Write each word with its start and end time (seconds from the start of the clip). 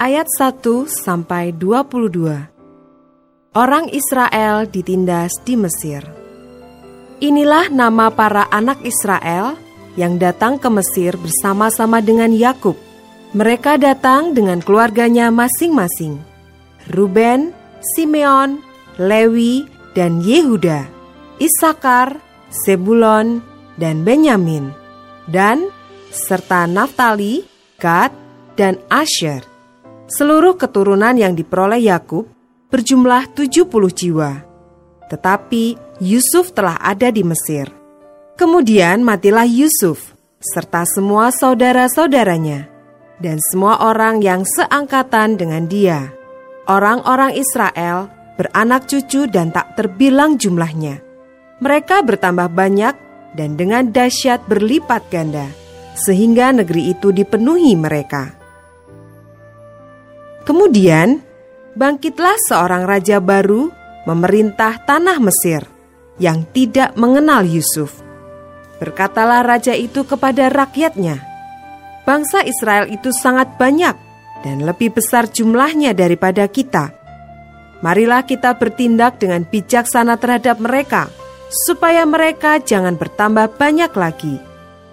ayat 0.00 0.28
1 0.40 0.62
sampai 0.88 1.52
22. 1.56 2.48
Orang 3.52 3.92
Israel 3.92 4.64
ditindas 4.64 5.36
di 5.44 5.60
Mesir. 5.60 6.00
Inilah 7.20 7.68
nama 7.68 8.08
para 8.08 8.48
anak 8.48 8.80
Israel 8.82 9.60
yang 9.94 10.16
datang 10.16 10.56
ke 10.56 10.72
Mesir 10.72 11.14
bersama-sama 11.20 12.00
dengan 12.00 12.32
Yakub. 12.32 12.74
Mereka 13.36 13.76
datang 13.76 14.32
dengan 14.32 14.64
keluarganya 14.64 15.28
masing-masing. 15.28 16.16
Ruben, 16.88 17.52
Simeon, 17.94 18.60
Lewi, 18.96 19.68
dan 19.92 20.24
Yehuda, 20.24 20.88
Isakar, 21.36 22.16
Sebulon, 22.48 23.44
dan 23.76 24.04
Benyamin, 24.04 24.72
dan 25.28 25.68
serta 26.12 26.68
Naftali, 26.68 27.44
Gad, 27.80 28.12
dan 28.56 28.80
Asher. 28.92 29.51
Seluruh 30.12 30.60
keturunan 30.60 31.16
yang 31.16 31.32
diperoleh 31.32 31.88
Yakub 31.88 32.28
berjumlah 32.68 33.32
70 33.32 33.64
jiwa. 33.96 34.44
Tetapi 35.08 35.64
Yusuf 36.04 36.52
telah 36.52 36.76
ada 36.84 37.08
di 37.08 37.24
Mesir. 37.24 37.72
Kemudian 38.36 39.00
matilah 39.00 39.48
Yusuf 39.48 40.12
serta 40.36 40.84
semua 40.84 41.32
saudara-saudaranya 41.32 42.68
dan 43.24 43.40
semua 43.40 43.88
orang 43.88 44.20
yang 44.20 44.44
seangkatan 44.44 45.40
dengan 45.40 45.64
dia. 45.64 46.12
Orang-orang 46.68 47.32
Israel 47.32 48.12
beranak 48.36 48.92
cucu 48.92 49.24
dan 49.32 49.48
tak 49.48 49.80
terbilang 49.80 50.36
jumlahnya. 50.36 51.00
Mereka 51.64 52.04
bertambah 52.04 52.52
banyak 52.52 52.94
dan 53.32 53.56
dengan 53.56 53.88
dahsyat 53.88 54.44
berlipat 54.44 55.08
ganda, 55.08 55.48
sehingga 55.96 56.52
negeri 56.52 56.92
itu 56.92 57.16
dipenuhi 57.16 57.72
mereka. 57.80 58.41
Kemudian, 60.42 61.22
bangkitlah 61.78 62.34
seorang 62.50 62.82
raja 62.86 63.22
baru 63.22 63.70
memerintah 64.06 64.82
tanah 64.82 65.22
Mesir 65.22 65.62
yang 66.18 66.42
tidak 66.50 66.98
mengenal 66.98 67.46
Yusuf. 67.46 68.02
Berkatalah 68.82 69.46
raja 69.46 69.72
itu 69.78 70.02
kepada 70.02 70.50
rakyatnya, 70.50 71.22
"Bangsa 72.02 72.42
Israel 72.42 72.90
itu 72.90 73.14
sangat 73.14 73.54
banyak 73.54 73.94
dan 74.42 74.66
lebih 74.66 74.92
besar 74.92 75.30
jumlahnya 75.30 75.94
daripada 75.94 76.50
kita. 76.50 76.90
Marilah 77.82 78.26
kita 78.26 78.58
bertindak 78.58 79.22
dengan 79.22 79.46
bijaksana 79.46 80.18
terhadap 80.18 80.58
mereka, 80.58 81.10
supaya 81.66 82.06
mereka 82.06 82.58
jangan 82.62 82.98
bertambah 82.98 83.58
banyak 83.58 83.90
lagi. 83.94 84.38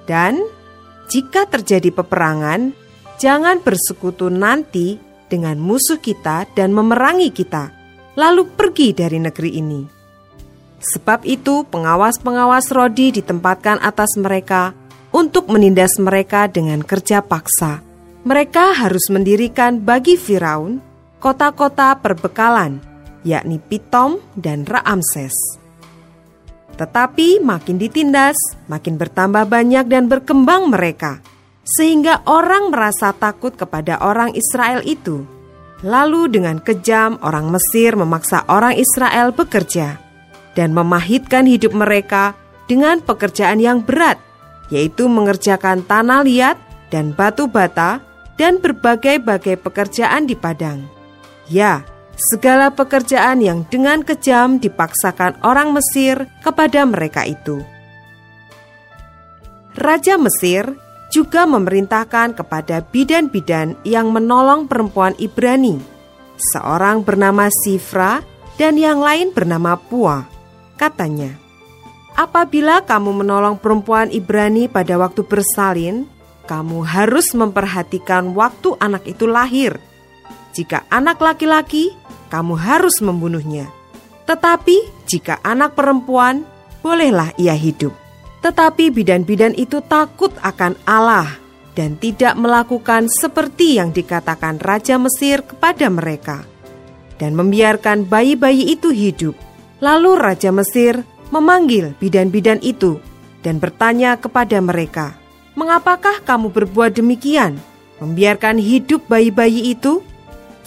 Dan 0.10 0.42
jika 1.10 1.46
terjadi 1.46 1.94
peperangan, 1.94 2.74
jangan 3.22 3.62
bersekutu 3.62 4.34
nanti 4.34 5.09
dengan 5.30 5.62
musuh 5.62 6.02
kita 6.02 6.50
dan 6.58 6.74
memerangi 6.74 7.30
kita, 7.30 7.72
lalu 8.18 8.50
pergi 8.50 8.92
dari 8.92 9.22
negeri 9.22 9.52
ini. 9.62 9.82
Sebab 10.82 11.24
itu, 11.24 11.64
pengawas-pengawas 11.70 12.74
Rodi 12.74 13.14
ditempatkan 13.14 13.80
atas 13.80 14.18
mereka 14.18 14.74
untuk 15.14 15.48
menindas 15.48 16.02
mereka 16.02 16.50
dengan 16.50 16.82
kerja 16.82 17.22
paksa. 17.22 17.86
Mereka 18.26 18.76
harus 18.76 19.08
mendirikan 19.14 19.80
bagi 19.80 20.20
Firaun 20.20 20.82
kota-kota 21.22 21.96
perbekalan, 22.02 22.82
yakni 23.24 23.62
Pitom 23.62 24.20
dan 24.36 24.68
Raamses. 24.68 25.36
Tetapi 26.80 27.44
makin 27.44 27.76
ditindas, 27.76 28.40
makin 28.72 28.96
bertambah 28.96 29.48
banyak 29.52 29.84
dan 29.92 30.08
berkembang 30.08 30.72
mereka 30.72 31.20
sehingga 31.70 32.26
orang 32.26 32.74
merasa 32.74 33.14
takut 33.14 33.54
kepada 33.54 34.02
orang 34.02 34.34
Israel 34.34 34.82
itu. 34.82 35.22
Lalu 35.86 36.34
dengan 36.34 36.60
kejam 36.60 37.22
orang 37.24 37.54
Mesir 37.54 37.96
memaksa 37.96 38.44
orang 38.50 38.76
Israel 38.76 39.32
bekerja 39.32 40.02
dan 40.58 40.76
memahitkan 40.76 41.48
hidup 41.48 41.72
mereka 41.72 42.36
dengan 42.68 43.00
pekerjaan 43.00 43.64
yang 43.64 43.86
berat, 43.86 44.20
yaitu 44.74 45.08
mengerjakan 45.08 45.86
tanah 45.88 46.26
liat 46.26 46.58
dan 46.92 47.16
batu 47.16 47.48
bata 47.48 48.04
dan 48.36 48.60
berbagai-bagai 48.60 49.62
pekerjaan 49.62 50.28
di 50.28 50.36
padang. 50.36 50.84
Ya, 51.48 51.88
segala 52.20 52.76
pekerjaan 52.76 53.40
yang 53.40 53.64
dengan 53.72 54.04
kejam 54.04 54.60
dipaksakan 54.60 55.40
orang 55.48 55.72
Mesir 55.72 56.28
kepada 56.44 56.84
mereka 56.84 57.24
itu. 57.24 57.64
Raja 59.80 60.20
Mesir 60.20 60.76
juga 61.10 61.50
memerintahkan 61.50 62.38
kepada 62.38 62.86
bidan-bidan 62.86 63.76
yang 63.82 64.14
menolong 64.14 64.70
perempuan 64.70 65.18
Ibrani, 65.18 65.82
seorang 66.54 67.02
bernama 67.02 67.50
Sifra 67.50 68.22
dan 68.56 68.78
yang 68.78 69.02
lain 69.02 69.34
bernama 69.34 69.76
Pua. 69.76 70.24
Katanya, 70.78 71.34
apabila 72.14 72.86
kamu 72.86 73.26
menolong 73.26 73.58
perempuan 73.58 74.14
Ibrani 74.14 74.70
pada 74.70 74.96
waktu 75.02 75.26
bersalin, 75.26 76.06
kamu 76.46 76.82
harus 76.86 77.34
memperhatikan 77.38 78.34
waktu 78.34 78.74
anak 78.82 79.06
itu 79.06 79.30
lahir. 79.30 79.78
Jika 80.54 80.90
anak 80.90 81.22
laki-laki, 81.22 81.94
kamu 82.34 82.58
harus 82.58 83.02
membunuhnya. 83.02 83.70
Tetapi 84.26 85.06
jika 85.10 85.42
anak 85.42 85.74
perempuan, 85.74 86.46
bolehlah 86.86 87.34
ia 87.38 87.54
hidup. 87.58 88.09
Tetapi 88.40 88.88
bidan-bidan 88.96 89.52
itu 89.60 89.84
takut 89.84 90.32
akan 90.40 90.80
Allah 90.88 91.28
dan 91.76 92.00
tidak 92.00 92.36
melakukan 92.40 93.12
seperti 93.12 93.80
yang 93.80 93.92
dikatakan 93.92 94.60
Raja 94.60 94.96
Mesir 95.00 95.44
kepada 95.44 95.88
mereka, 95.92 96.44
dan 97.20 97.36
membiarkan 97.36 98.08
bayi-bayi 98.08 98.76
itu 98.76 98.92
hidup. 98.92 99.36
Lalu 99.80 100.12
Raja 100.20 100.52
Mesir 100.52 101.04
memanggil 101.32 101.96
bidan-bidan 102.00 102.60
itu 102.60 103.00
dan 103.44 103.64
bertanya 103.64 104.20
kepada 104.20 104.60
mereka, 104.60 105.16
"Mengapakah 105.56 106.20
kamu 106.24 106.52
berbuat 106.52 107.00
demikian, 107.00 107.60
membiarkan 108.04 108.60
hidup 108.60 109.08
bayi-bayi 109.08 109.72
itu?" 109.76 110.04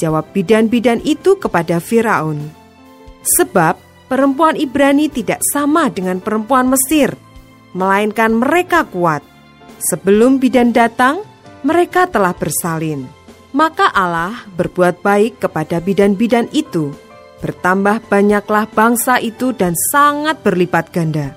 Jawab 0.00 0.33
bidan-bidan 0.33 1.00
itu 1.04 1.37
kepada 1.37 1.77
Firaun, 1.77 2.41
"Sebab 3.37 3.77
perempuan 4.09 4.56
Ibrani 4.56 5.12
tidak 5.12 5.44
sama 5.53 5.93
dengan 5.93 6.21
perempuan 6.25 6.72
Mesir." 6.72 7.12
Melainkan 7.72 8.37
mereka 8.37 8.84
kuat. 8.88 9.25
Sebelum 9.83 10.38
bidan 10.38 10.71
datang, 10.71 11.27
mereka 11.66 12.06
telah 12.06 12.33
bersalin. 12.37 13.05
Maka 13.53 13.93
Allah 13.93 14.49
berbuat 14.56 15.05
baik 15.05 15.44
kepada 15.44 15.83
bidan-bidan 15.83 16.49
itu. 16.56 16.94
Bertambah 17.43 18.06
banyaklah 18.06 18.71
bangsa 18.71 19.19
itu 19.19 19.50
dan 19.53 19.75
sangat 19.91 20.41
berlipat 20.41 20.94
ganda. 20.94 21.37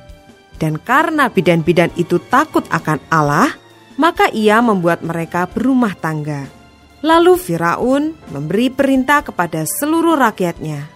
Dan 0.55 0.79
karena 0.79 1.27
bidan-bidan 1.27 1.91
itu 1.99 2.21
takut 2.31 2.63
akan 2.71 3.01
Allah, 3.11 3.51
maka 3.99 4.31
ia 4.31 4.63
membuat 4.63 5.03
mereka 5.03 5.49
berumah 5.49 5.97
tangga. 5.99 6.47
Lalu 7.03 7.35
Firaun 7.35 8.15
memberi 8.31 8.71
perintah 8.71 9.21
kepada 9.25 9.67
seluruh 9.67 10.15
rakyatnya. 10.15 10.87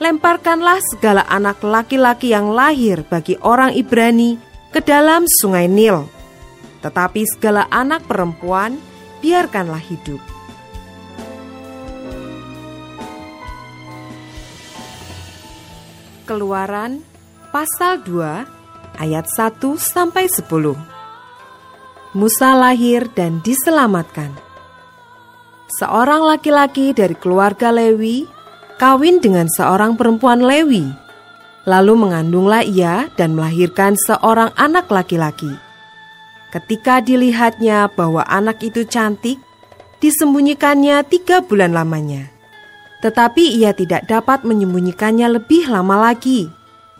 Lemparkanlah 0.00 0.80
segala 0.80 1.28
anak 1.28 1.60
laki-laki 1.60 2.32
yang 2.32 2.50
lahir 2.50 3.04
bagi 3.06 3.36
orang 3.44 3.76
Ibrani 3.76 4.49
ke 4.70 4.80
dalam 4.82 5.26
sungai 5.26 5.66
Nil. 5.66 6.06
Tetapi 6.80 7.22
segala 7.28 7.66
anak 7.68 8.06
perempuan 8.06 8.78
biarkanlah 9.20 9.82
hidup. 9.82 10.22
Keluaran 16.24 17.02
pasal 17.50 18.00
2 18.06 19.02
ayat 19.02 19.26
1 19.26 19.58
sampai 19.76 20.30
10. 20.30 20.46
Musa 22.14 22.54
lahir 22.54 23.10
dan 23.14 23.42
diselamatkan. 23.42 24.30
Seorang 25.78 26.26
laki-laki 26.26 26.94
dari 26.94 27.14
keluarga 27.18 27.70
Lewi 27.74 28.26
kawin 28.78 29.18
dengan 29.18 29.46
seorang 29.50 29.94
perempuan 29.98 30.42
Lewi 30.42 31.09
Lalu 31.68 31.92
mengandunglah 32.08 32.64
ia 32.64 33.12
dan 33.20 33.36
melahirkan 33.36 33.92
seorang 33.96 34.52
anak 34.56 34.88
laki-laki. 34.88 35.52
Ketika 36.50 37.04
dilihatnya 37.04 37.92
bahwa 37.92 38.24
anak 38.26 38.64
itu 38.64 38.82
cantik, 38.88 39.38
disembunyikannya 40.00 41.04
tiga 41.06 41.44
bulan 41.44 41.76
lamanya. 41.76 42.32
Tetapi 43.04 43.60
ia 43.60 43.76
tidak 43.76 44.08
dapat 44.08 44.42
menyembunyikannya 44.42 45.40
lebih 45.40 45.68
lama 45.68 46.10
lagi. 46.10 46.48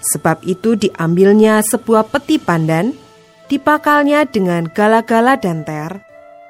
Sebab 0.00 0.44
itu 0.48 0.76
diambilnya 0.76 1.60
sebuah 1.60 2.08
peti 2.08 2.40
pandan, 2.40 2.96
dipakalnya 3.52 4.24
dengan 4.24 4.70
gala-gala 4.70 5.36
dan 5.36 5.66
ter, 5.66 6.00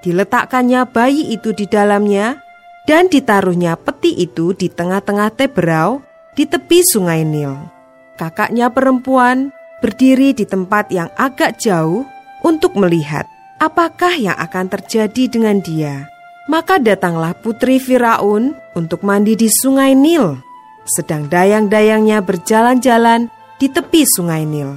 diletakkannya 0.07 0.87
bayi 0.93 1.35
itu 1.35 1.51
di 1.51 1.67
dalamnya, 1.67 2.39
dan 2.87 3.11
ditaruhnya 3.11 3.75
peti 3.75 4.15
itu 4.23 4.55
di 4.55 4.71
tengah-tengah 4.71 5.35
teberau 5.35 6.03
di 6.37 6.47
tepi 6.47 6.79
sungai 6.87 7.27
Nil. 7.27 7.80
Kakaknya 8.21 8.69
perempuan 8.69 9.49
berdiri 9.81 10.37
di 10.37 10.45
tempat 10.45 10.93
yang 10.93 11.09
agak 11.17 11.57
jauh 11.57 12.05
untuk 12.45 12.77
melihat 12.77 13.25
apakah 13.57 14.13
yang 14.13 14.37
akan 14.37 14.69
terjadi 14.69 15.25
dengan 15.33 15.65
dia. 15.65 16.05
Maka 16.53 16.77
datanglah 16.77 17.33
putri 17.33 17.81
Firaun 17.81 18.53
untuk 18.77 19.01
mandi 19.09 19.41
di 19.41 19.49
sungai 19.49 19.97
Nil, 19.97 20.37
sedang 20.85 21.33
dayang-dayangnya 21.33 22.21
berjalan-jalan 22.21 23.33
di 23.57 23.73
tepi 23.73 24.05
sungai 24.05 24.45
Nil. 24.45 24.77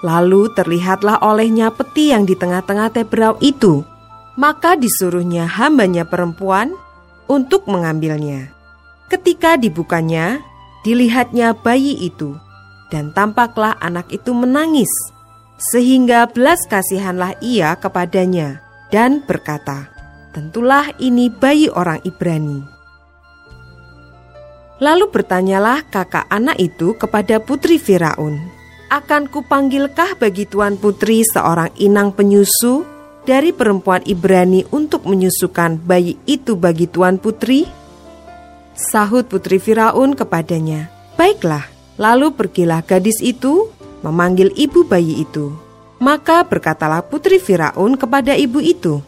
Lalu 0.00 0.48
terlihatlah 0.56 1.20
olehnya 1.20 1.68
peti 1.76 2.08
yang 2.08 2.24
di 2.24 2.32
tengah-tengah 2.40 2.88
teberau 2.88 3.36
itu, 3.44 3.84
maka 4.40 4.80
disuruhnya 4.80 5.44
hambanya 5.44 6.08
perempuan 6.08 6.72
untuk 7.28 7.68
mengambilnya. 7.68 8.48
Ketika 9.12 9.60
dibukanya, 9.60 10.40
dilihatnya 10.88 11.52
bayi 11.52 11.98
itu, 12.00 12.32
dan 12.92 13.08
tampaklah 13.16 13.72
anak 13.80 14.12
itu 14.12 14.36
menangis, 14.36 14.92
sehingga 15.72 16.28
belas 16.28 16.60
kasihanlah 16.68 17.40
ia 17.40 17.72
kepadanya, 17.80 18.60
dan 18.92 19.24
berkata, 19.24 19.88
tentulah 20.36 20.92
ini 21.00 21.32
bayi 21.32 21.72
orang 21.72 22.04
Ibrani. 22.04 22.60
Lalu 24.82 25.08
bertanyalah 25.08 25.88
kakak 25.88 26.28
anak 26.28 26.60
itu 26.60 26.92
kepada 26.98 27.40
putri 27.40 27.80
Firaun, 27.80 28.36
"Akan 28.92 29.30
kupanggilkah 29.30 30.20
bagi 30.20 30.44
tuan 30.44 30.76
putri 30.76 31.24
seorang 31.24 31.72
inang 31.80 32.12
penyusu 32.12 32.84
dari 33.22 33.54
perempuan 33.54 34.02
Ibrani 34.04 34.66
untuk 34.74 35.06
menyusukan 35.08 35.80
bayi 35.80 36.18
itu 36.28 36.58
bagi 36.58 36.90
tuan 36.90 37.16
putri?" 37.16 37.64
Sahut 38.74 39.30
putri 39.30 39.62
Firaun 39.62 40.18
kepadanya, 40.18 40.90
"Baiklah." 41.14 41.71
Lalu 42.00 42.32
pergilah 42.32 42.80
gadis 42.84 43.20
itu 43.20 43.68
memanggil 44.00 44.52
ibu 44.56 44.84
bayi 44.84 45.24
itu. 45.24 45.52
Maka 46.02 46.42
berkatalah 46.42 47.06
putri 47.06 47.38
Firaun 47.38 47.94
kepada 47.94 48.34
ibu 48.34 48.58
itu, 48.58 48.98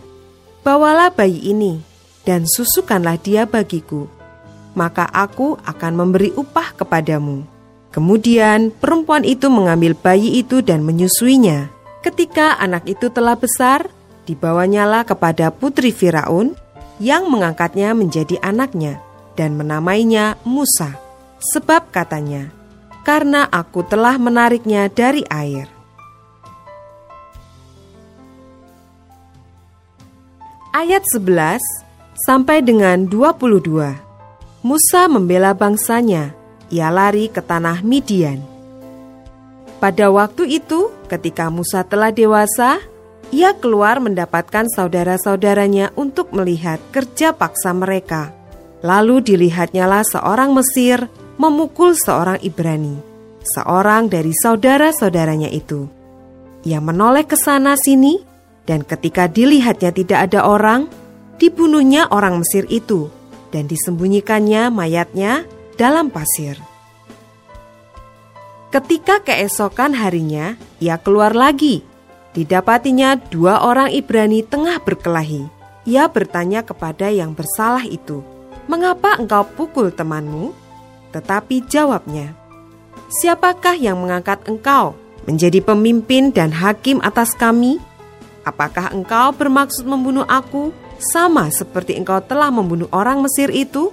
Bawalah 0.65 1.13
bayi 1.13 1.53
ini 1.53 1.85
dan 2.25 2.49
susukanlah 2.49 3.21
dia 3.21 3.45
bagiku, 3.45 4.09
maka 4.73 5.05
aku 5.13 5.61
akan 5.61 5.93
memberi 5.93 6.33
upah 6.33 6.73
kepadamu. 6.73 7.45
Kemudian 7.93 8.73
perempuan 8.73 9.29
itu 9.29 9.53
mengambil 9.53 9.93
bayi 9.93 10.41
itu 10.41 10.65
dan 10.65 10.81
menyusuinya. 10.81 11.69
Ketika 12.01 12.57
anak 12.57 12.89
itu 12.89 13.13
telah 13.13 13.37
besar, 13.37 13.93
dibawanyalah 14.25 15.05
kepada 15.05 15.53
putri 15.53 15.93
Firaun 15.93 16.57
yang 16.97 17.29
mengangkatnya 17.29 17.93
menjadi 17.93 18.41
anaknya 18.41 19.05
dan 19.37 19.53
menamainya 19.61 20.41
Musa. 20.49 20.97
Sebab 21.53 21.93
katanya, 21.93 22.49
karena 23.05 23.47
aku 23.53 23.85
telah 23.87 24.17
menariknya 24.17 24.89
dari 24.89 25.23
air. 25.29 25.75
ayat 30.75 31.07
11 31.07 31.63
sampai 32.27 32.59
dengan 32.59 33.07
22. 33.07 33.95
Musa 34.67 35.07
membela 35.07 35.55
bangsanya, 35.55 36.35
ia 36.67 36.91
lari 36.91 37.31
ke 37.31 37.39
tanah 37.39 37.87
Midian. 37.87 38.43
Pada 39.79 40.11
waktu 40.11 40.51
itu, 40.59 40.91
ketika 41.07 41.47
Musa 41.47 41.87
telah 41.87 42.11
dewasa, 42.11 42.83
ia 43.31 43.55
keluar 43.55 44.03
mendapatkan 44.03 44.67
saudara-saudaranya 44.75 45.95
untuk 45.95 46.35
melihat 46.35 46.83
kerja 46.91 47.31
paksa 47.31 47.71
mereka. 47.71 48.35
Lalu 48.83 49.23
dilihatnyalah 49.23 50.03
seorang 50.03 50.51
Mesir 50.59 51.07
memukul 51.37 51.99
seorang 51.99 52.39
Ibrani, 52.41 52.99
seorang 53.43 54.07
dari 54.09 54.33
saudara-saudaranya 54.35 55.51
itu. 55.51 55.87
Ia 56.65 56.81
menoleh 56.81 57.29
ke 57.29 57.37
sana 57.37 57.77
sini 57.77 58.23
dan 58.65 58.81
ketika 58.87 59.29
dilihatnya 59.29 59.93
tidak 59.93 60.33
ada 60.33 60.49
orang, 60.49 60.89
dibunuhnya 61.37 62.09
orang 62.09 62.41
Mesir 62.41 62.65
itu 62.73 63.13
dan 63.53 63.69
disembunyikannya 63.69 64.73
mayatnya 64.73 65.45
dalam 65.77 66.09
pasir. 66.09 66.57
Ketika 68.73 69.23
keesokan 69.23 69.95
harinya, 69.95 70.59
ia 70.83 70.99
keluar 70.99 71.31
lagi. 71.31 71.87
Didapatinya 72.35 73.15
dua 73.31 73.63
orang 73.63 73.95
Ibrani 73.95 74.43
tengah 74.43 74.83
berkelahi. 74.83 75.47
Ia 75.87 76.11
bertanya 76.11 76.67
kepada 76.67 77.07
yang 77.07 77.39
bersalah 77.39 77.87
itu, 77.87 78.27
"Mengapa 78.67 79.15
engkau 79.15 79.47
pukul 79.47 79.95
temanmu?" 79.95 80.64
Tetapi 81.15 81.71
jawabnya, 81.71 82.35
"Siapakah 83.23 83.79
yang 83.79 84.03
mengangkat 84.03 84.43
engkau 84.51 84.99
menjadi 85.31 85.63
pemimpin 85.63 86.35
dan 86.35 86.51
hakim 86.51 86.99
atas 87.07 87.39
kami?" 87.39 87.79
Apakah 88.43 88.93
engkau 88.93 89.33
bermaksud 89.33 89.87
membunuh 89.89 90.27
aku 90.27 90.75
sama 90.99 91.49
seperti 91.49 91.97
engkau 91.97 92.21
telah 92.21 92.53
membunuh 92.53 92.91
orang 92.93 93.25
Mesir 93.25 93.49
itu? 93.49 93.89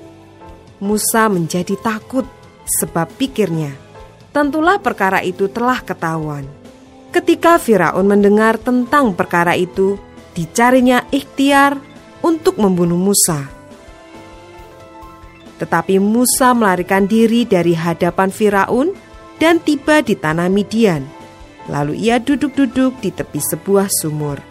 Musa 0.81 1.29
menjadi 1.29 1.77
takut 1.77 2.25
sebab 2.65 3.05
pikirnya, 3.15 3.71
tentulah 4.33 4.81
perkara 4.81 5.21
itu 5.21 5.45
telah 5.45 5.79
ketahuan. 5.79 6.43
Ketika 7.13 7.61
Firaun 7.61 8.07
mendengar 8.07 8.57
tentang 8.57 9.13
perkara 9.13 9.53
itu, 9.53 9.99
dicarinya 10.33 11.05
ikhtiar 11.13 11.77
untuk 12.25 12.57
membunuh 12.57 12.97
Musa. 12.97 13.60
Tetapi 15.61 16.01
Musa 16.01 16.57
melarikan 16.57 17.05
diri 17.05 17.45
dari 17.45 17.77
hadapan 17.77 18.33
Firaun 18.33 18.97
dan 19.37 19.61
tiba 19.61 20.01
di 20.01 20.17
tanah 20.17 20.49
Midian 20.49 21.21
Lalu 21.69 22.09
ia 22.09 22.17
duduk-duduk 22.17 23.03
di 23.03 23.13
tepi 23.13 23.37
sebuah 23.37 23.91
sumur. 23.91 24.41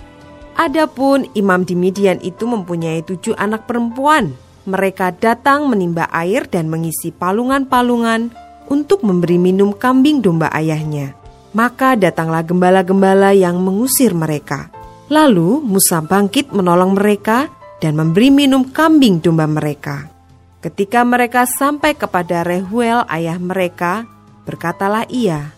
Adapun 0.54 1.26
imam 1.34 1.64
di 1.64 1.74
Midian 1.74 2.20
itu 2.20 2.44
mempunyai 2.48 3.02
tujuh 3.02 3.34
anak 3.34 3.66
perempuan. 3.66 4.36
Mereka 4.68 5.18
datang 5.18 5.66
menimba 5.66 6.06
air 6.12 6.46
dan 6.46 6.68
mengisi 6.68 7.10
palungan-palungan 7.10 8.30
untuk 8.68 9.02
memberi 9.02 9.40
minum 9.40 9.72
kambing 9.72 10.20
domba 10.20 10.52
ayahnya. 10.52 11.16
Maka 11.56 11.98
datanglah 11.98 12.46
gembala-gembala 12.46 13.34
yang 13.34 13.58
mengusir 13.58 14.14
mereka. 14.14 14.70
Lalu 15.10 15.58
Musa 15.64 15.98
bangkit 15.98 16.54
menolong 16.54 16.94
mereka 16.94 17.50
dan 17.82 17.98
memberi 17.98 18.30
minum 18.30 18.70
kambing 18.70 19.18
domba 19.18 19.50
mereka. 19.50 20.09
Ketika 20.60 21.00
mereka 21.08 21.48
sampai 21.48 21.96
kepada 21.96 22.44
Rehuel 22.44 23.08
ayah 23.08 23.40
mereka, 23.40 24.04
berkatalah 24.44 25.08
ia, 25.08 25.56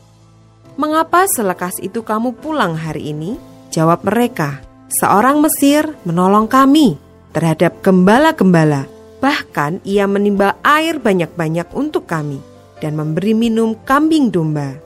Mengapa 0.78 1.28
selekas 1.28 1.76
itu 1.84 2.00
kamu 2.00 2.38
pulang 2.40 2.78
hari 2.78 3.12
ini? 3.12 3.36
Jawab 3.68 4.08
mereka, 4.08 4.64
seorang 4.88 5.42
Mesir 5.44 5.84
menolong 6.08 6.48
kami 6.48 6.96
terhadap 7.36 7.84
gembala-gembala. 7.84 8.88
Bahkan 9.20 9.84
ia 9.84 10.08
menimba 10.08 10.56
air 10.64 10.96
banyak-banyak 10.96 11.68
untuk 11.76 12.08
kami 12.08 12.40
dan 12.80 12.96
memberi 12.96 13.36
minum 13.36 13.76
kambing 13.84 14.32
domba. 14.32 14.78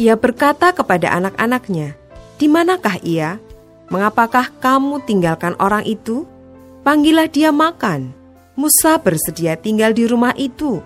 Ia 0.00 0.16
berkata 0.16 0.70
kepada 0.70 1.12
anak-anaknya, 1.12 1.98
"Di 2.40 2.46
manakah 2.48 2.98
ia? 3.04 3.36
Mengapakah 3.92 4.48
kamu 4.58 5.04
tinggalkan 5.04 5.54
orang 5.60 5.84
itu? 5.84 6.24
Panggillah 6.82 7.28
dia 7.28 7.52
makan." 7.52 8.23
Musa 8.54 9.02
bersedia 9.02 9.58
tinggal 9.58 9.90
di 9.90 10.06
rumah 10.06 10.30
itu. 10.38 10.78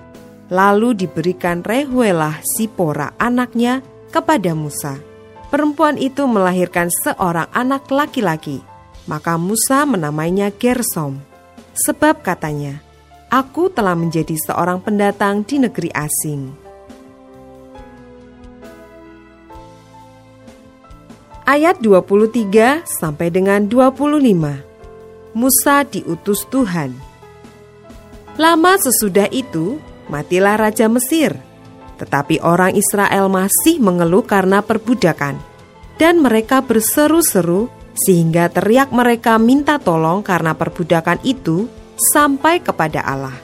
Lalu 0.49 1.05
diberikan 1.05 1.61
Rehuelah 1.61 2.41
Sipora 2.41 3.13
anaknya 3.21 3.85
kepada 4.09 4.57
Musa. 4.57 4.97
Perempuan 5.53 6.01
itu 6.01 6.25
melahirkan 6.25 6.89
seorang 7.05 7.49
anak 7.53 7.89
laki-laki, 7.93 8.65
maka 9.05 9.37
Musa 9.37 9.85
menamainya 9.85 10.49
Gersom. 10.57 11.21
Sebab 11.77 12.25
katanya, 12.25 12.81
Aku 13.29 13.69
telah 13.69 13.93
menjadi 13.93 14.33
seorang 14.41 14.81
pendatang 14.81 15.45
di 15.45 15.61
negeri 15.61 15.93
asing. 15.93 16.49
Ayat 21.45 21.77
23 21.85 22.89
sampai 22.89 23.29
dengan 23.29 23.69
25. 23.69 25.37
Musa 25.37 25.85
diutus 25.85 26.49
Tuhan. 26.49 27.08
Lama 28.39 28.79
sesudah 28.79 29.27
itu, 29.35 29.83
matilah 30.07 30.55
raja 30.57 30.87
Mesir 30.87 31.37
tetapi 31.99 32.39
orang 32.41 32.79
Israel 32.79 33.27
masih 33.27 33.83
mengeluh 33.83 34.23
karena 34.23 34.63
perbudakan, 34.63 35.37
dan 35.99 36.23
mereka 36.23 36.63
berseru-seru 36.63 37.67
sehingga 37.99 38.47
teriak 38.47 38.95
mereka 38.95 39.35
minta 39.43 39.83
tolong 39.83 40.23
karena 40.23 40.55
perbudakan 40.55 41.19
itu 41.27 41.67
sampai 42.15 42.63
kepada 42.63 43.03
Allah. 43.03 43.35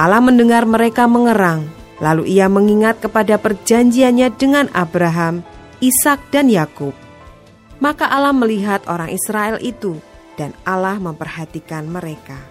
Allah 0.00 0.24
mendengar 0.24 0.64
mereka 0.64 1.04
mengerang, 1.04 1.68
lalu 2.00 2.32
ia 2.32 2.48
mengingat 2.48 3.04
kepada 3.04 3.36
perjanjiannya 3.36 4.32
dengan 4.40 4.72
Abraham, 4.72 5.44
Ishak 5.84 6.32
dan 6.32 6.48
Yakub. 6.48 6.96
Maka 7.84 8.08
Allah 8.08 8.32
melihat 8.32 8.80
orang 8.88 9.12
Israel 9.12 9.60
itu 9.60 10.00
dan 10.40 10.56
Allah 10.64 10.96
memperhatikan 10.96 11.84
mereka. 11.84 12.49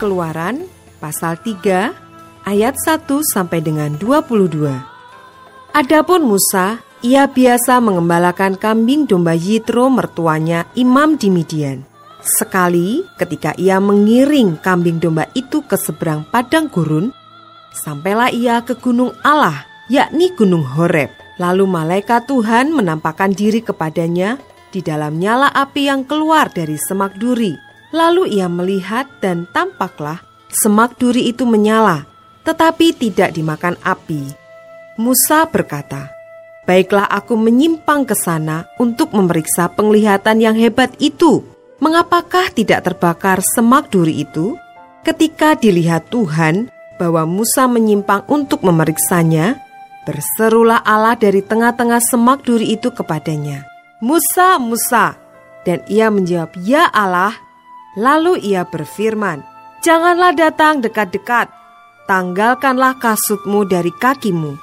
Keluaran 0.00 0.64
pasal 0.96 1.36
3 1.36 2.48
ayat 2.48 2.72
1 2.72 3.04
sampai 3.20 3.60
dengan 3.60 3.92
22. 4.00 4.72
Adapun 5.76 6.24
Musa, 6.24 6.80
ia 7.04 7.28
biasa 7.28 7.84
mengembalakan 7.84 8.56
kambing 8.56 9.04
domba 9.04 9.36
Yitro 9.36 9.92
mertuanya 9.92 10.64
imam 10.72 11.20
di 11.20 11.28
Midian. 11.28 11.84
Sekali 12.24 13.04
ketika 13.20 13.52
ia 13.60 13.76
mengiring 13.76 14.56
kambing 14.64 14.96
domba 15.04 15.28
itu 15.36 15.60
ke 15.68 15.76
seberang 15.76 16.24
padang 16.32 16.72
gurun, 16.72 17.12
sampailah 17.76 18.32
ia 18.32 18.64
ke 18.64 18.80
gunung 18.80 19.12
Allah, 19.20 19.68
yakni 19.92 20.32
gunung 20.32 20.64
Horeb. 20.64 21.12
Lalu 21.36 21.68
malaikat 21.68 22.24
Tuhan 22.24 22.72
menampakkan 22.72 23.36
diri 23.36 23.60
kepadanya 23.60 24.40
di 24.72 24.80
dalam 24.80 25.20
nyala 25.20 25.52
api 25.52 25.92
yang 25.92 26.08
keluar 26.08 26.48
dari 26.48 26.80
semak 26.80 27.20
duri 27.20 27.68
Lalu 27.90 28.38
ia 28.38 28.46
melihat 28.46 29.10
dan 29.18 29.50
tampaklah 29.50 30.22
semak 30.50 30.94
duri 30.98 31.30
itu 31.30 31.42
menyala, 31.42 32.06
tetapi 32.46 32.94
tidak 32.94 33.34
dimakan 33.34 33.74
api. 33.82 34.30
Musa 34.98 35.46
berkata, 35.46 36.14
Baiklah 36.70 37.08
aku 37.10 37.34
menyimpang 37.34 38.06
ke 38.06 38.14
sana 38.14 38.68
untuk 38.78 39.10
memeriksa 39.10 39.66
penglihatan 39.74 40.38
yang 40.38 40.54
hebat 40.54 40.94
itu. 41.02 41.42
Mengapakah 41.82 42.52
tidak 42.54 42.86
terbakar 42.86 43.42
semak 43.42 43.90
duri 43.90 44.22
itu? 44.22 44.54
Ketika 45.02 45.56
dilihat 45.56 46.12
Tuhan 46.12 46.68
bahwa 47.00 47.24
Musa 47.24 47.64
menyimpang 47.64 48.28
untuk 48.28 48.60
memeriksanya, 48.62 49.56
berserulah 50.04 50.84
Allah 50.84 51.16
dari 51.16 51.40
tengah-tengah 51.40 51.98
semak 52.04 52.44
duri 52.44 52.76
itu 52.76 52.92
kepadanya. 52.92 53.64
Musa, 53.98 54.60
Musa. 54.60 55.16
Dan 55.64 55.82
ia 55.88 56.12
menjawab, 56.12 56.54
Ya 56.60 56.86
Allah, 56.92 57.34
Lalu 57.98 58.38
ia 58.54 58.62
berfirman, 58.62 59.42
Janganlah 59.80 60.36
datang 60.36 60.84
dekat-dekat, 60.84 61.48
tanggalkanlah 62.04 63.00
kasutmu 63.00 63.64
dari 63.64 63.88
kakimu, 63.96 64.60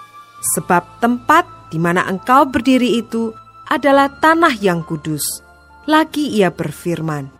sebab 0.56 1.02
tempat 1.02 1.44
di 1.74 1.82
mana 1.82 2.06
engkau 2.06 2.46
berdiri 2.46 3.02
itu 3.02 3.34
adalah 3.66 4.14
tanah 4.22 4.54
yang 4.62 4.86
kudus. 4.86 5.44
Lagi 5.90 6.30
ia 6.38 6.54
berfirman, 6.54 7.34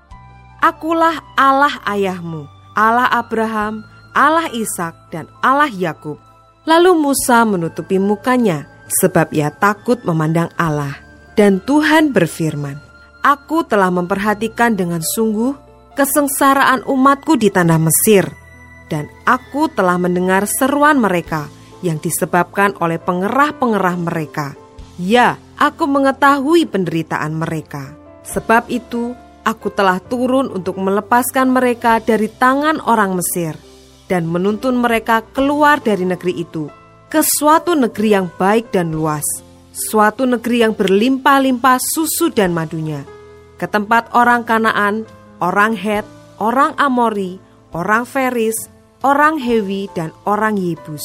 Akulah 0.58 1.22
Allah 1.38 1.78
ayahmu, 1.86 2.50
Allah 2.74 3.14
Abraham, 3.14 3.86
Allah 4.18 4.50
Ishak 4.50 5.14
dan 5.14 5.30
Allah 5.46 5.70
Yakub. 5.70 6.18
Lalu 6.66 6.98
Musa 6.98 7.46
menutupi 7.46 8.02
mukanya, 8.02 8.66
sebab 8.90 9.30
ia 9.32 9.54
takut 9.54 10.02
memandang 10.02 10.50
Allah. 10.58 10.98
Dan 11.38 11.62
Tuhan 11.62 12.10
berfirman, 12.10 12.82
Aku 13.22 13.62
telah 13.68 13.94
memperhatikan 13.94 14.74
dengan 14.74 15.06
sungguh 15.06 15.67
kesengsaraan 15.98 16.86
umatku 16.86 17.42
di 17.42 17.50
tanah 17.50 17.82
Mesir, 17.82 18.30
dan 18.86 19.10
aku 19.26 19.66
telah 19.74 19.98
mendengar 19.98 20.46
seruan 20.46 21.02
mereka 21.02 21.50
yang 21.82 21.98
disebabkan 21.98 22.78
oleh 22.78 23.02
pengerah-pengerah 23.02 23.96
mereka. 23.98 24.54
Ya, 25.02 25.42
aku 25.58 25.90
mengetahui 25.90 26.70
penderitaan 26.70 27.34
mereka. 27.34 27.98
Sebab 28.30 28.70
itu, 28.70 29.18
aku 29.42 29.74
telah 29.74 29.98
turun 29.98 30.54
untuk 30.54 30.78
melepaskan 30.78 31.50
mereka 31.50 31.98
dari 31.98 32.30
tangan 32.30 32.78
orang 32.86 33.18
Mesir 33.18 33.58
dan 34.06 34.30
menuntun 34.30 34.78
mereka 34.78 35.26
keluar 35.34 35.82
dari 35.82 36.06
negeri 36.06 36.46
itu 36.46 36.70
ke 37.08 37.24
suatu 37.24 37.74
negeri 37.74 38.10
yang 38.20 38.28
baik 38.36 38.70
dan 38.70 38.92
luas, 38.92 39.24
suatu 39.72 40.28
negeri 40.28 40.68
yang 40.68 40.74
berlimpah-limpah 40.76 41.80
susu 41.80 42.28
dan 42.28 42.52
madunya, 42.52 43.08
ke 43.56 43.64
tempat 43.64 44.12
orang 44.12 44.44
Kanaan 44.44 45.08
orang 45.44 45.78
Het, 45.78 46.06
orang 46.38 46.74
Amori, 46.78 47.42
orang 47.74 48.06
Feris, 48.06 48.56
orang 49.06 49.38
Hewi, 49.38 49.90
dan 49.94 50.14
orang 50.26 50.58
Yebus. 50.58 51.04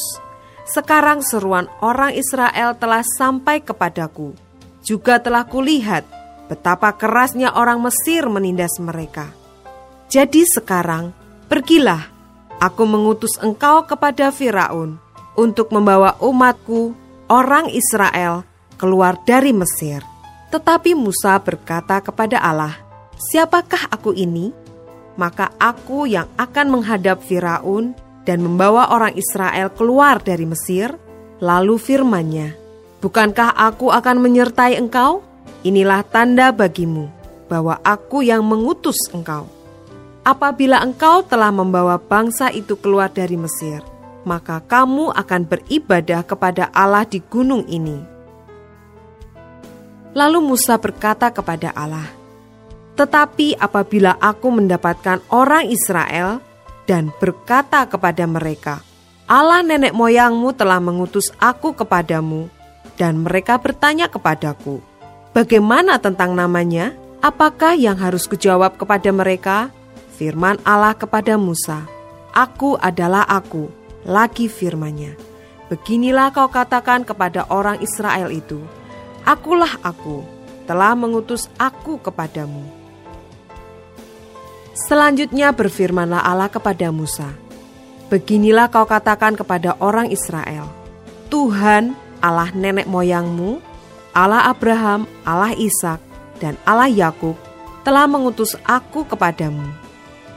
Sekarang 0.63 1.19
seruan 1.19 1.67
orang 1.83 2.15
Israel 2.15 2.73
telah 2.79 3.03
sampai 3.03 3.59
kepadaku. 3.59 4.31
Juga 4.83 5.19
telah 5.19 5.43
kulihat 5.43 6.07
betapa 6.47 6.95
kerasnya 6.95 7.51
orang 7.55 7.83
Mesir 7.83 8.27
menindas 8.27 8.75
mereka. 8.79 9.31
Jadi 10.07 10.45
sekarang, 10.47 11.11
pergilah, 11.47 12.07
aku 12.61 12.83
mengutus 12.85 13.35
engkau 13.41 13.83
kepada 13.87 14.29
Firaun 14.29 14.99
untuk 15.33 15.73
membawa 15.73 16.15
umatku, 16.21 16.93
orang 17.27 17.67
Israel, 17.71 18.45
keluar 18.77 19.17
dari 19.25 19.55
Mesir. 19.55 20.03
Tetapi 20.53 20.93
Musa 20.93 21.33
berkata 21.41 21.97
kepada 21.97 22.37
Allah, 22.37 22.82
Siapakah 23.31 23.87
aku 23.93 24.11
ini? 24.11 24.51
Maka 25.15 25.53
aku 25.61 26.09
yang 26.09 26.27
akan 26.35 26.67
menghadap 26.73 27.21
Firaun 27.23 27.93
dan 28.27 28.41
membawa 28.41 28.89
orang 28.91 29.13
Israel 29.15 29.69
keluar 29.71 30.19
dari 30.19 30.43
Mesir. 30.43 30.91
Lalu 31.43 31.75
firmannya, 31.75 32.49
Bukankah 33.03 33.51
aku 33.59 33.91
akan 33.91 34.23
menyertai 34.23 34.79
engkau? 34.79 35.19
Inilah 35.67 36.07
tanda 36.07 36.55
bagimu 36.55 37.11
bahwa 37.51 37.75
aku 37.83 38.23
yang 38.23 38.47
mengutus 38.47 38.95
engkau. 39.11 39.43
Apabila 40.23 40.79
engkau 40.79 41.19
telah 41.27 41.51
membawa 41.51 41.99
bangsa 41.99 42.47
itu 42.47 42.79
keluar 42.79 43.11
dari 43.11 43.35
Mesir, 43.35 43.83
maka 44.23 44.63
kamu 44.63 45.11
akan 45.11 45.41
beribadah 45.43 46.23
kepada 46.23 46.71
Allah 46.71 47.03
di 47.03 47.19
gunung 47.19 47.67
ini. 47.67 47.99
Lalu 50.15 50.39
Musa 50.39 50.79
berkata 50.79 51.27
kepada 51.27 51.75
Allah, 51.75 52.07
tetapi 52.93 53.57
apabila 53.57 54.17
aku 54.21 54.53
mendapatkan 54.53 55.21
orang 55.33 55.69
Israel 55.69 56.37
dan 56.85 57.09
berkata 57.17 57.89
kepada 57.89 58.29
mereka, 58.29 58.85
Allah 59.25 59.65
nenek 59.65 59.95
moyangmu 59.95 60.53
telah 60.53 60.77
mengutus 60.77 61.31
aku 61.41 61.73
kepadamu, 61.73 62.51
dan 62.99 63.25
mereka 63.25 63.57
bertanya 63.57 64.11
kepadaku, 64.11 64.83
bagaimana 65.33 65.97
tentang 65.97 66.37
namanya? 66.37 66.93
Apakah 67.23 67.73
yang 67.79 67.95
harus 67.97 68.27
kujawab 68.27 68.75
kepada 68.75 69.09
mereka? 69.09 69.71
Firman 70.13 70.59
Allah 70.61 70.93
kepada 70.93 71.39
Musa, 71.39 71.87
Aku 72.35 72.75
adalah 72.77 73.23
aku, 73.25 73.71
lagi 74.03 74.51
firmannya. 74.51 75.15
Beginilah 75.71 76.35
kau 76.35 76.51
katakan 76.51 77.07
kepada 77.07 77.47
orang 77.49 77.79
Israel 77.79 78.29
itu, 78.29 78.59
Akulah 79.23 79.79
aku, 79.81 80.21
telah 80.67 80.93
mengutus 80.93 81.47
aku 81.55 81.97
kepadamu. 82.03 82.82
Selanjutnya 84.73 85.53
berfirmanlah 85.53 86.25
Allah 86.25 86.49
kepada 86.49 86.89
Musa, 86.89 87.29
Beginilah 88.09 88.69
kau 88.69 88.85
katakan 88.85 89.33
kepada 89.33 89.73
orang 89.81 90.09
Israel, 90.13 90.69
Tuhan 91.33 91.97
Allah 92.21 92.53
nenek 92.53 92.85
moyangmu, 92.85 93.57
Allah 94.13 94.49
Abraham, 94.53 95.09
Allah 95.25 95.57
Ishak, 95.57 95.97
dan 96.37 96.53
Allah 96.65 96.89
Yakub 96.89 97.33
telah 97.81 98.05
mengutus 98.05 98.53
aku 98.65 99.05
kepadamu. 99.09 99.65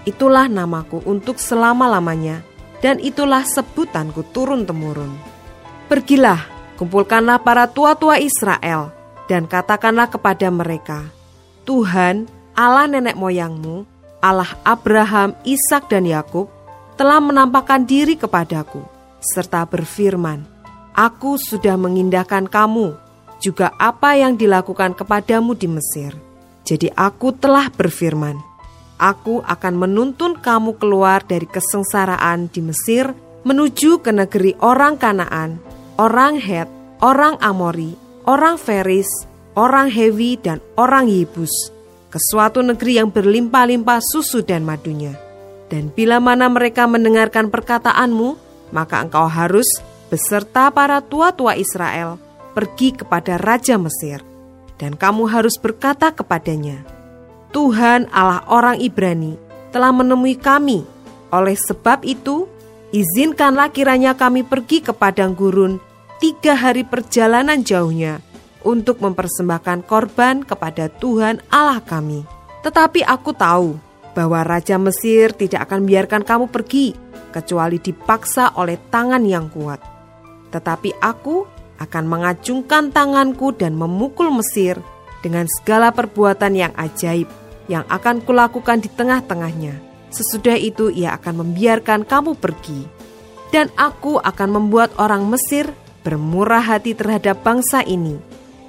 Itulah 0.09 0.49
namaku 0.49 1.05
untuk 1.05 1.37
selama-lamanya, 1.37 2.41
dan 2.81 2.97
itulah 3.01 3.45
sebutanku 3.45 4.25
turun-temurun. 4.33 5.13
Pergilah, 5.93 6.45
kumpulkanlah 6.81 7.45
para 7.45 7.69
tua-tua 7.69 8.21
Israel, 8.21 8.89
dan 9.29 9.45
katakanlah 9.45 10.09
kepada 10.09 10.49
mereka, 10.49 11.13
Tuhan, 11.69 12.25
Allah 12.57 12.89
nenek 12.89 13.21
moyangmu, 13.21 13.96
Allah 14.21 14.57
Abraham, 14.65 15.37
Ishak 15.45 15.93
dan 15.93 16.09
Yakub 16.09 16.49
telah 16.97 17.21
menampakkan 17.21 17.85
diri 17.85 18.17
kepadaku 18.17 18.81
serta 19.21 19.69
berfirman, 19.69 20.45
Aku 20.97 21.37
sudah 21.37 21.77
mengindahkan 21.77 22.49
kamu 22.49 22.97
juga 23.37 23.69
apa 23.77 24.17
yang 24.17 24.41
dilakukan 24.41 24.97
kepadamu 24.97 25.53
di 25.53 25.69
Mesir. 25.69 26.17
Jadi 26.65 26.89
aku 26.97 27.37
telah 27.37 27.69
berfirman, 27.69 28.41
Aku 28.97 29.45
akan 29.45 29.75
menuntun 29.77 30.41
kamu 30.41 30.81
keluar 30.81 31.21
dari 31.21 31.45
kesengsaraan 31.45 32.49
di 32.49 32.65
Mesir 32.65 33.13
menuju 33.45 34.01
ke 34.01 34.09
negeri 34.09 34.57
orang 34.65 34.97
Kanaan, 34.97 35.61
orang 36.01 36.41
Het, 36.41 36.67
orang 37.05 37.37
Amori, 37.45 37.93
orang 38.25 38.57
Feris, 38.57 39.07
orang 39.53 39.93
Hewi, 39.93 40.41
dan 40.41 40.65
orang 40.81 41.13
Yebus 41.13 41.76
ke 42.09 42.19
suatu 42.19 42.63
negeri 42.63 43.03
yang 43.03 43.11
berlimpah-limpah 43.11 44.01
susu 44.01 44.43
dan 44.43 44.63
madunya. 44.63 45.15
Dan 45.67 45.91
bila 45.91 46.23
mana 46.23 46.47
mereka 46.47 46.87
mendengarkan 46.87 47.51
perkataanmu, 47.51 48.39
maka 48.71 49.03
engkau 49.03 49.27
harus 49.27 49.67
beserta 50.07 50.71
para 50.71 51.03
tua-tua 51.03 51.59
Israel 51.59 52.23
pergi 52.55 52.95
kepada 52.95 53.37
Raja 53.37 53.77
Mesir, 53.77 54.23
dan 54.79 54.95
kamu 54.95 55.27
harus 55.29 55.59
berkata 55.59 56.15
kepadanya, 56.15 56.87
Tuhan 57.51 58.09
Allah 58.15 58.47
orang 58.47 58.79
Ibrani 58.79 59.37
telah 59.75 59.91
menemui 59.91 60.39
kami. 60.39 60.87
Oleh 61.35 61.59
sebab 61.59 62.07
itu, 62.07 62.47
izinkanlah 62.95 63.75
kiranya 63.75 64.15
kami 64.15 64.47
pergi 64.47 64.81
ke 64.81 64.95
padang 64.95 65.35
gurun 65.35 65.83
tiga 66.23 66.57
hari 66.57 66.81
perjalanan 66.87 67.61
jauhnya 67.61 68.25
untuk 68.67 68.99
mempersembahkan 68.99 69.87
korban 69.87 70.43
kepada 70.43 70.91
Tuhan 70.91 71.39
Allah 71.55 71.79
kami. 71.79 72.27
Tetapi 72.67 73.07
aku 73.07 73.31
tahu 73.31 73.79
bahwa 74.19 74.43
Raja 74.43 74.75
Mesir 74.75 75.31
tidak 75.31 75.71
akan 75.71 75.87
biarkan 75.87 76.27
kamu 76.27 76.51
pergi, 76.51 76.99
kecuali 77.31 77.79
dipaksa 77.79 78.59
oleh 78.59 78.81
tangan 78.91 79.23
yang 79.23 79.47
kuat. 79.53 79.79
Tetapi 80.51 80.99
aku 80.99 81.47
akan 81.79 82.05
mengacungkan 82.09 82.91
tanganku 82.91 83.55
dan 83.55 83.77
memukul 83.77 84.33
Mesir 84.35 84.81
dengan 85.21 85.45
segala 85.47 85.93
perbuatan 85.93 86.57
yang 86.57 86.73
ajaib 86.75 87.29
yang 87.71 87.85
akan 87.87 88.23
kulakukan 88.25 88.81
di 88.81 88.89
tengah-tengahnya. 88.89 89.79
Sesudah 90.09 90.57
itu 90.57 90.89
ia 90.89 91.13
akan 91.19 91.45
membiarkan 91.45 92.09
kamu 92.09 92.39
pergi. 92.39 92.89
Dan 93.53 93.71
aku 93.79 94.19
akan 94.19 94.49
membuat 94.59 94.97
orang 94.99 95.29
Mesir 95.31 95.71
bermurah 96.03 96.63
hati 96.63 96.95
terhadap 96.95 97.43
bangsa 97.43 97.83
ini. 97.83 98.19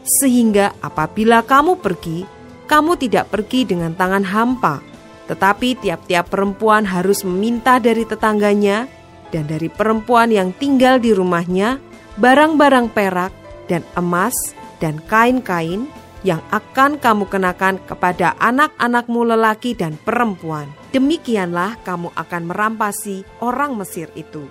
Sehingga 0.08 0.72
apabila 0.80 1.44
kamu 1.44 1.84
pergi, 1.84 2.24
kamu 2.64 2.96
tidak 2.96 3.28
pergi 3.28 3.68
dengan 3.68 3.92
tangan 3.92 4.24
hampa, 4.24 4.80
tetapi 5.28 5.76
tiap-tiap 5.84 6.32
perempuan 6.32 6.88
harus 6.88 7.28
meminta 7.28 7.76
dari 7.84 8.08
tetangganya 8.08 8.88
dan 9.36 9.44
dari 9.44 9.68
perempuan 9.68 10.32
yang 10.32 10.56
tinggal 10.56 11.04
di 11.04 11.12
rumahnya 11.12 11.84
barang-barang 12.16 12.88
perak 12.96 13.36
dan 13.68 13.84
emas 14.00 14.36
dan 14.80 15.04
kain-kain 15.04 15.92
yang 16.26 16.42
akan 16.50 16.98
kamu 16.98 17.28
kenakan 17.30 17.78
kepada 17.84 18.34
anak-anakmu 18.40 19.36
lelaki 19.36 19.78
dan 19.78 20.00
perempuan. 20.02 20.72
Demikianlah 20.96 21.78
kamu 21.84 22.10
akan 22.16 22.42
merampasi 22.48 23.28
orang 23.44 23.78
Mesir 23.78 24.10
itu. 24.18 24.48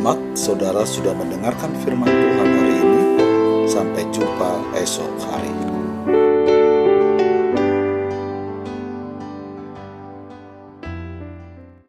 Selamat 0.00 0.32
saudara 0.32 0.80
sudah 0.88 1.12
mendengarkan 1.12 1.76
firman 1.84 2.08
Tuhan 2.08 2.48
hari 2.56 2.72
ini. 2.80 3.04
Sampai 3.68 4.08
jumpa 4.08 4.72
esok. 4.72 5.19